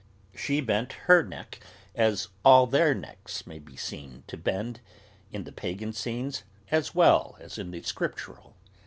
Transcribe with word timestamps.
She 0.33 0.61
bent 0.61 0.93
her 1.05 1.21
neck, 1.23 1.59
as 1.93 2.29
all 2.43 2.65
their 2.65 2.95
necks 2.95 3.45
may 3.45 3.59
be 3.59 3.75
seen 3.75 4.23
to 4.25 4.35
bend, 4.35 4.79
in 5.31 5.43
the 5.43 5.51
pagan 5.51 5.93
scenes 5.93 6.41
as 6.71 6.95
well 6.95 7.37
as 7.39 7.59
in 7.59 7.69
the 7.69 7.83
scriptural. 7.83 8.55